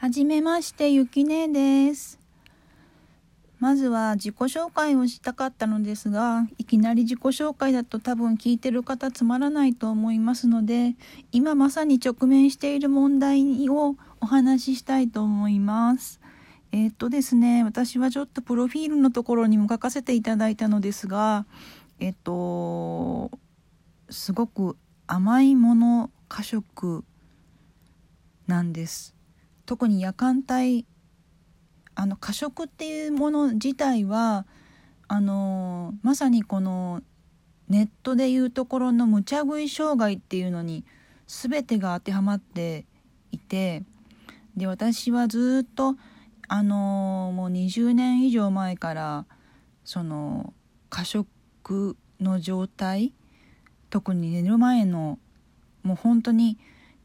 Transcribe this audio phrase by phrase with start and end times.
[0.00, 2.18] はじめまして、ゆきねです。
[3.58, 10.96] まずは自己紹介をしたかったのですが、いきなり自己紹介だと多分聞いてる方つまらないと思いますので、
[11.32, 16.18] 今まさに直面している問題をお話ししたいと思います。
[16.72, 21.44] えー、っとですね、私はちょっとプロフィールのところにも書かせていただいたのですが、
[21.98, 23.30] えっと、
[24.08, 27.04] すごく甘いもの過食
[28.46, 29.19] なんです。
[29.70, 30.84] 特に夜間帯
[31.94, 34.44] あの過食っていうもの自体は
[35.06, 37.02] あのまさにこの
[37.68, 40.84] ネットでいうところの無茶食い障害っていうのに
[41.28, 42.84] 全てが当てはまって
[43.30, 43.84] いて
[44.56, 45.94] で私はずっと
[46.48, 49.24] あのもう20年以上前から
[49.84, 50.52] その
[50.88, 53.14] 過食の状態
[53.88, 55.20] 特に寝る前の
[55.84, 56.58] もう本当に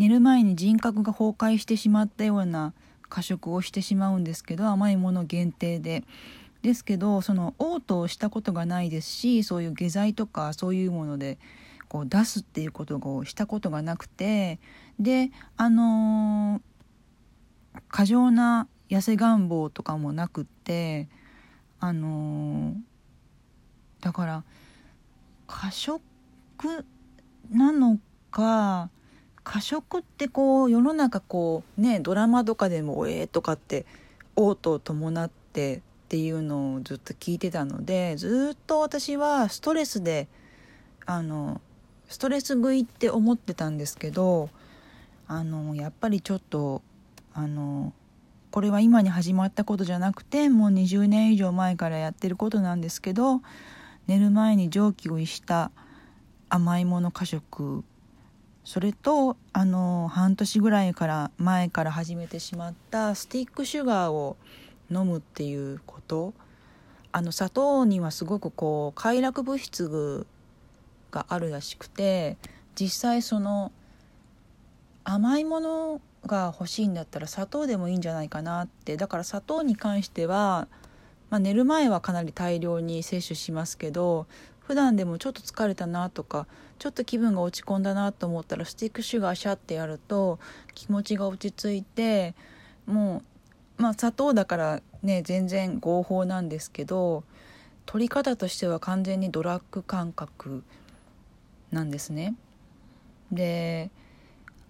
[0.00, 2.72] 寝る前に人格が崩壊してしまったような
[3.10, 6.04] 過食をしてしまうんですけど甘いもの限定で。
[6.62, 11.38] ですけどその嘔吐をしたことがないですしそういう下剤とかそういうもので
[11.88, 14.58] こう出すっていうことをしたことがなくて
[14.98, 21.08] であのー、過剰な痩せ願望とかもなくって
[21.78, 22.74] あのー、
[24.02, 24.44] だから
[25.46, 26.02] 過食
[27.50, 27.98] なの
[28.30, 28.90] か
[29.44, 33.86] 過食ってこう世の中こうねドラマとかでも「ええ」とかって
[34.36, 40.28] 嘔吐を伴ってっていうのをずっと聞いてたのでずっと私はストレスで
[41.06, 41.60] あの
[42.08, 44.50] ストレス食いって思ってたんですけど
[45.28, 46.82] あのやっぱりちょっと
[47.32, 47.92] あの
[48.50, 53.40] これは今に始まったことじゃなくてもう20年以上前からやってることなんですけど
[54.08, 55.70] 寝る前に蒸気を逸した
[56.48, 57.84] 甘いもの過食
[58.64, 64.36] それとあの半年ぐらいから前から始めてしまったスティックシュガーを
[64.90, 66.34] 飲むっていうこと。
[67.12, 70.26] あの砂糖にはすごくこう快楽物質
[71.10, 72.36] があるらしくて
[72.76, 73.72] 実際その
[75.02, 78.96] 甘いものが欲しいんだったら砂糖でもいいんじゃないかなって。
[78.96, 80.68] だから砂糖に関しては、
[81.30, 84.26] まあ、寝る前はかなり大量に摂取しますけど
[84.70, 86.46] 普段でもちょっと疲れたなとか
[86.78, 90.38] ちょっと気分が落ち込んだなと思ったらスティックシュガーシャってやると
[90.76, 92.36] 気持ちが落ち着いて
[92.86, 93.24] も
[93.76, 97.24] うまあ砂糖だからね全然合法なんですけど
[97.84, 100.62] 取り方としては完全にドラッグ感覚
[101.72, 102.36] なんですね。
[103.32, 103.90] で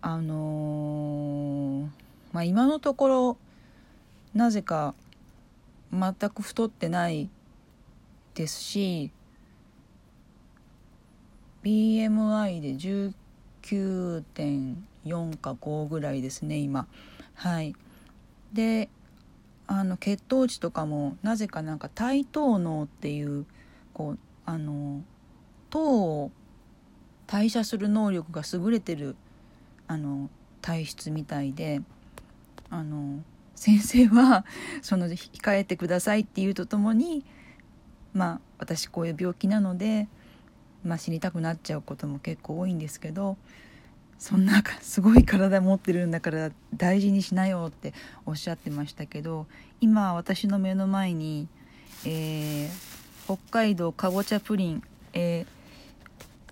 [0.01, 1.89] あのー、
[2.33, 3.37] まあ今のところ
[4.33, 4.95] なぜか
[5.93, 7.29] 全く太ってない
[8.35, 9.11] ですし
[11.65, 12.75] BMI で
[13.63, 16.87] 19.4か5ぐらいですね今。
[17.35, 17.75] はい。
[18.53, 18.89] で
[19.67, 23.47] あの血糖値とかもなぜかなんか対糖能っていう
[23.95, 25.03] こうあの
[25.71, 26.33] 糖を
[27.29, 29.15] 代謝する能力が優れてる
[29.87, 30.29] あの
[30.61, 31.83] 体質みたいで
[32.69, 33.23] あの
[33.55, 34.45] 先生は
[34.83, 37.25] その控えてくださいっていうとともに
[38.13, 40.09] まあ私こういう病気なので
[40.85, 43.37] まあ、死にたくなっちゃうことも結構多いんですけど
[44.19, 47.95] そんなすごい体持ってるんだから大事にしなよって
[48.27, 49.47] おっしゃってましたけど
[49.81, 51.49] 今私の目の前に、
[52.05, 52.71] えー、
[53.25, 54.83] 北海道かぼちゃプリン、
[55.15, 55.47] えー、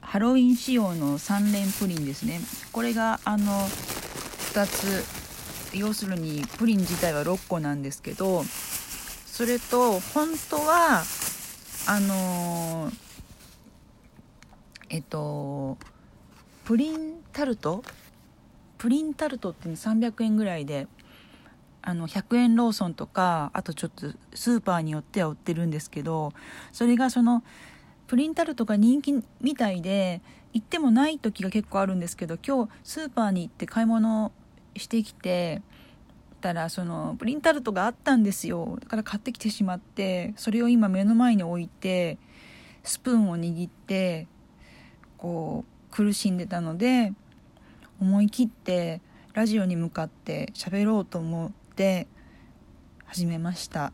[0.00, 2.40] ハロウィン仕様の3連プリンですね。
[2.72, 3.52] これがあの
[4.54, 8.44] 2つ要するにプリン自体は6個なんですけど
[9.26, 11.02] それと本当は
[11.86, 13.07] あのー
[14.90, 15.76] えっと
[16.64, 17.82] プリンタルト？
[18.78, 20.86] プリンタルトって300円ぐらいで
[21.82, 26.32] あの100円ローソンとかあとちょっとスーパーによっては売ってるんですけど
[26.72, 27.42] それがその
[28.06, 30.20] プリンタルトが人気みたいで
[30.52, 34.32] 行ってもない時が結構あるんですけど今日スーパーに行って買い物
[34.76, 35.60] してきて
[36.40, 38.78] たらそのプリンタルトがあったんですよ。
[38.80, 42.16] だから買ってきてしまってそれを今目の前に置いて
[42.84, 44.28] スプーンを握って
[45.18, 47.12] こう苦しんでたので
[48.00, 49.00] 思い切って
[49.34, 52.06] ラジオに向かって喋ろうと思って
[53.06, 53.92] 始めました。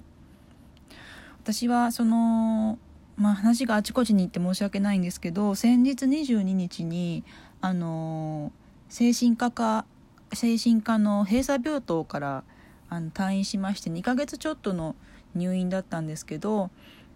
[1.43, 2.79] 私はその
[3.17, 7.23] まあ話があちこちに行って申し訳ないんですけど先日22日に
[7.61, 8.50] あの
[8.88, 9.85] 精神科か
[10.32, 12.44] 精神科の閉鎖病棟から
[12.88, 14.97] あの退院しまして2ヶ月ちょっとの
[15.35, 16.70] 入院だったんですけど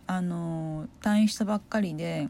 [0.07, 2.29] あの退院したばっかりで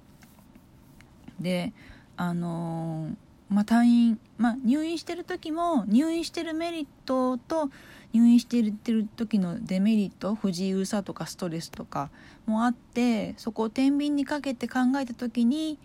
[1.40, 1.72] で
[2.16, 3.10] あの
[3.48, 7.70] まあ、退院、まあ、入院してる時も入院してるメリットと
[8.12, 8.74] 入院してる
[9.16, 12.10] 時のデメリット不自由さとかストレスとか
[12.46, 15.78] もあってそこを天秤にかけて考えた時に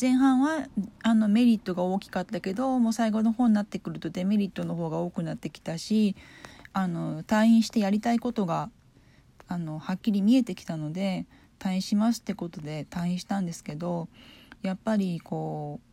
[0.00, 0.68] 前半は
[1.02, 6.14] あのメリットが大きかったけどもう最後の方になってくるとデメリットの方が多くなってきたし
[6.72, 8.70] あの退院してやりたいことが
[9.48, 11.26] あのはっきり見えてきたので
[11.58, 14.08] 退院しますってことで退院したんですけど
[14.62, 15.88] やっぱりこう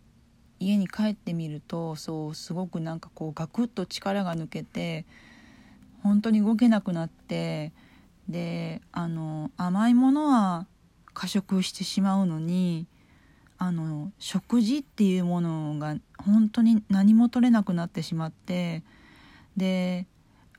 [0.64, 5.06] 家に帰ってみるとそうすごくなんかこうガクッと力が抜けて
[6.02, 7.72] 本当に動けなくなって
[8.30, 10.68] であの甘いものは
[11.14, 12.88] 過食してしまうのに
[13.58, 18.84] あの食事っていうものが本当に何も取れなくなってしまって
[19.56, 20.08] で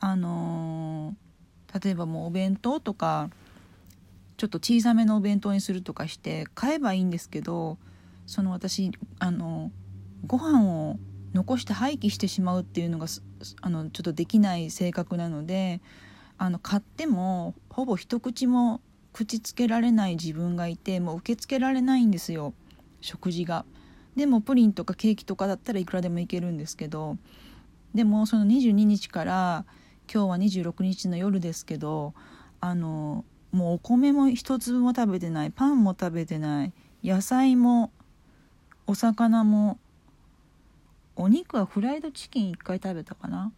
[0.00, 1.14] あの
[1.82, 3.30] 例えばもうお弁当とか
[4.36, 7.78] ちょっと小さめのお弁当にするとかして買えばいいんですけど
[8.26, 9.70] その私あの
[10.26, 10.98] ご飯を
[11.34, 13.06] 残して廃棄してしまうっていうのが
[13.60, 15.80] あのちょっとできない性格なので
[16.38, 18.80] あの買ってもほぼ一口も
[19.12, 22.52] 口つけられない自分がいてもう受け付けられないんですよ
[23.00, 23.64] 食事が。
[24.16, 27.18] でもプリンとかケーキとかだったらいくらでもいけるんですけど
[27.94, 29.66] でもその22日から
[30.12, 32.14] 今日は26日の夜ですけど
[32.60, 36.72] あのもうお米も一粒も食べてないパンも食べてない
[37.04, 37.92] 野菜も
[38.86, 39.78] お魚も
[41.16, 43.52] お肉はフライドチキン1回食べたかな。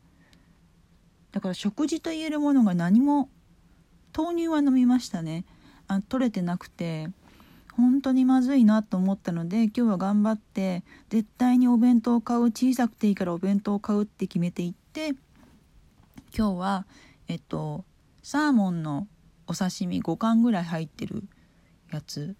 [1.32, 3.28] だから食事と言えるものが何も
[4.16, 5.44] 豆乳は飲みましたね。
[5.86, 7.08] あ取れてなくて
[7.74, 15.14] 本当にまずいなと思ったので今日は頑張って絶対にお弁当を買う小さくていいからお弁当を買うって決めていって
[16.36, 16.86] 今日は
[17.28, 17.84] えっと
[18.22, 19.06] サーモンの
[19.46, 21.24] お刺身5貫ぐらい入ってる
[21.90, 22.36] やつ。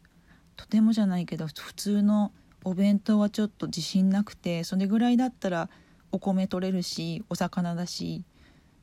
[0.57, 2.33] とてもじゃないけど普通の
[2.69, 5.71] お弁当はちょっと自信なくてそれぐらいだったら
[6.13, 8.25] お米取れるしお魚だし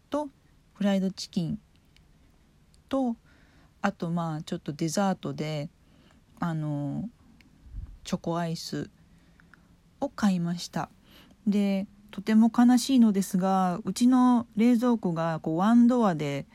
[0.10, 0.30] と
[0.74, 1.60] フライドチキン
[2.90, 3.16] と
[3.84, 5.70] あとまあちょっとデザートで
[6.40, 7.08] あの
[8.04, 8.90] チョコアイス
[10.00, 10.90] を買いました。
[11.46, 16.48] でとても悲しいのですがうちの冷蔵庫がこうワンドアで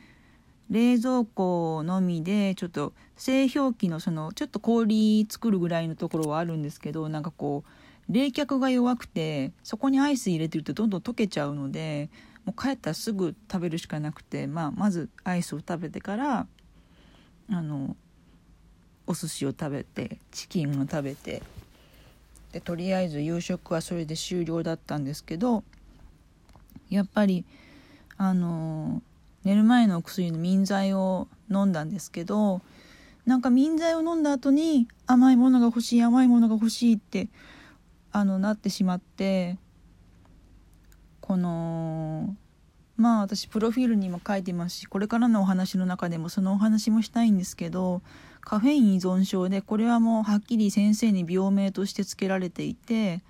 [0.71, 7.65] 冷蔵庫のみでちょっと製氷機のそのちょっと氷作るぐらいのところはあるんですけどなんかこ
[8.09, 12.09] う冷却が弱くてそこにアイス入れてるとどんどん溶けちゃうので
[12.45, 16.47] もう帰ったらすぐ食べるしかなくて、まあ、まずアイスを食べてから
[17.49, 17.97] あの
[19.07, 21.43] お寿司を食べてチキンを食べて
[22.53, 25.63] でとりあえず夕食はそれで終了だったんですけど
[26.89, 27.45] やっぱり
[28.17, 29.01] あの
[29.43, 32.61] 寝る前のお薬の眠剤を飲んだんですけど
[33.25, 37.29] なんか眠剤を飲んだ後に甘いものが欲しい甘いものが欲しいって
[38.11, 39.57] あのなってしまって
[41.19, 42.35] この
[42.97, 48.01] まあ私プロフィールにも書いてますしこれからのお話の中でもそのお話もしたいんですけど
[48.41, 53.21] カフェイン依存症でこれはもうはっきり先生に病名として付けられていて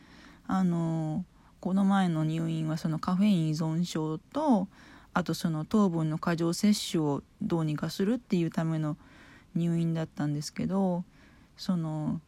[0.47, 1.25] あの
[1.59, 4.67] この前の入院はそのカフェイン依存症と
[5.13, 8.97] あとその糖分の過剰摂取をどうにかするっていうための
[9.55, 11.03] 入院だったんですけど
[11.57, 12.21] その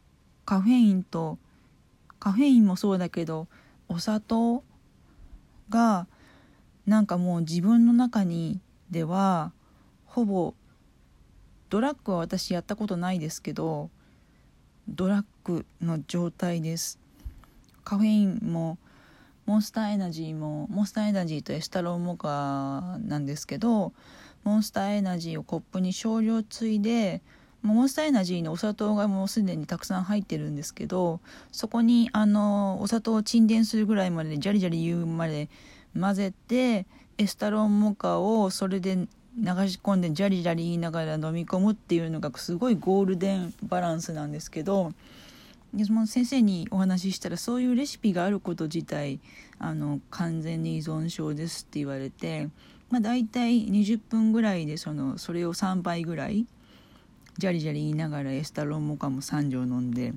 [0.44, 1.38] カフェインと
[2.18, 3.48] カフェインもそうだけど
[3.88, 4.62] お砂糖
[5.70, 6.06] が
[6.86, 8.60] なんかもう自分の中に
[8.90, 9.52] では
[10.04, 10.54] ほぼ
[11.70, 13.90] ドラッグは私やったことないですけど
[14.88, 16.98] ドラッグの状態です。
[17.84, 18.78] カフェインも
[19.46, 23.92] モンスターエナジーもモンスターエナジーとエスタロンモカなんですけど
[24.42, 27.22] モンスターエナジーをコップに少量ついで
[27.62, 31.20] モンスターエナジーのお砂糖がもうすでにたくさん入ってるんですけど
[31.50, 35.48] そこにあのお砂糖を沈殿するぐらいまでジャリジャリ言うまで
[35.98, 36.86] 混ぜて
[37.16, 39.06] エスタロンモカをそれで流
[39.68, 44.92] し込んでジャリジャリ言いながら飲み込むっていうのがすごいゴールデンバランスなんですけど
[45.74, 49.18] でその先生にお話ししたらそういうレシピがあること自体
[49.58, 52.48] あの完全に依存症ですって言われて、
[52.90, 56.46] まあ、大体20分ぐらいでそのそれを3杯ぐらい
[57.38, 60.14] ジャリジャリ言いながらエスタロンモカも3錠飲んで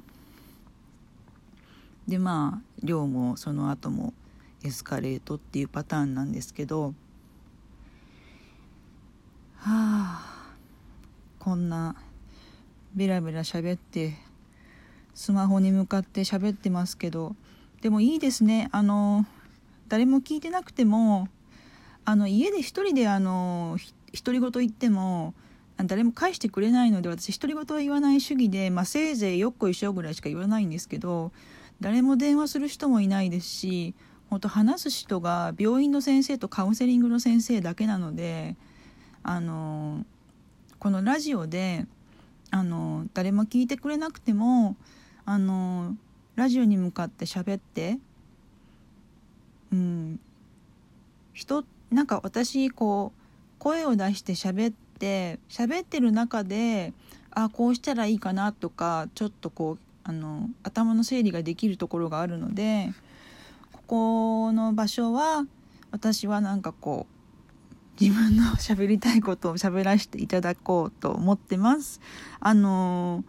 [2.08, 4.14] でまあ量もその後も
[4.64, 6.94] エスカレートっていうパターンなんですけど
[9.56, 10.54] はあ
[11.40, 11.96] こんな
[12.94, 14.27] ベラベラ喋って
[15.18, 17.36] スマホに向かって喋ってますけど
[17.82, 18.70] でもいいですね。
[18.72, 19.26] あの
[19.88, 21.28] 誰も聞いてなくても
[22.06, 23.80] あの家で一人であの
[24.14, 25.34] 独り言言っても
[25.78, 31.32] 誰も返してくれないので私独り言は言わない主義で、まあ、せいぜいよっこいしょぐらいしか言わないんですけど
[31.82, 33.96] 誰も電話する人もいないですし
[34.30, 38.56] 本当話す人が病院の先生とカウンセリングの先生だけなので
[39.24, 40.06] あの
[40.78, 41.88] このラジオで
[42.52, 44.78] あの誰も聞いてくれなくても
[45.30, 45.98] あの
[46.38, 48.00] ラジオに向かって喋って
[49.74, 50.20] うん
[51.34, 53.22] 人なんか私こう
[53.60, 56.94] 声を出して喋って喋ってる中で
[57.32, 62.94] あこうしたらいいかなとかちょっとこうあの頭の整理ができるところがあるので
[63.74, 65.46] ここの場所は
[65.92, 72.00] 私はなんかこう自分の喋りたいことを喋らせていただこうと思ってます。
[72.40, 73.26] あの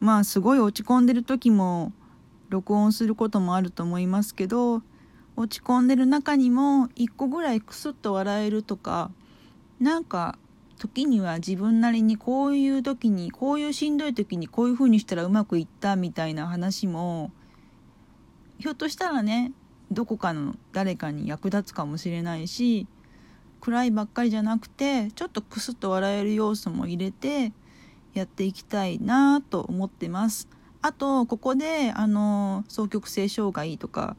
[0.00, 1.92] まあすごい落ち込んでる時も
[2.48, 4.82] 録音することもあると思いますけど
[5.36, 9.10] 落ち込んでる中にも一個ぐらいクスッと笑えるとか
[9.80, 10.38] なんか
[10.78, 17.32] 時には自分なりにこういう時にこういうしんどい時にこういう風にしたらうまくいったみたいな話も
[18.58, 19.52] ひょっとしたらね
[19.90, 22.86] どこかの誰かに役立つかもしれないし
[23.60, 27.52] 暗いばっかりじゃなくてちょっとクスッと笑える要素も入れて
[28.14, 30.48] やっていきたいなと思ってます。
[30.80, 34.16] あとここであの双極性障害とか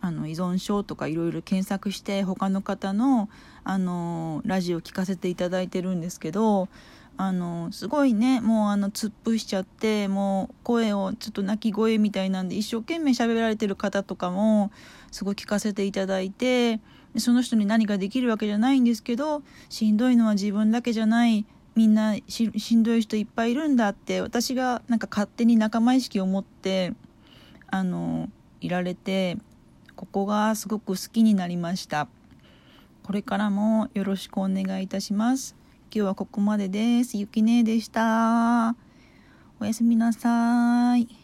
[0.00, 3.28] あの依存症とかいろいろ検索して他の方の
[3.64, 6.68] あのラジオ聞かせていただいてるんですけど
[7.16, 14.72] あのすごいねもうあの突っ伏しちゃってもう声をちょっと泣き声みたいなんで一生懸命喋られてる方とかも
[15.12, 16.80] すごい聞かせていただいて
[17.18, 26.92] その人に何かできるわけじゃないんですけどしんどいのは自分だけじゃないみんなしんどい人いっぱいいるんだって私がなんか勝手に仲間意識を持って
[27.68, 28.28] あの
[28.60, 29.38] いられて
[29.96, 32.08] ここがすごく好きになりました。
[33.02, 35.56] これからもよろしくお願いいたします。
[35.94, 37.16] 今日はここまでです。
[37.16, 38.76] ゆきねえでした。
[39.60, 41.21] おやすみなさい。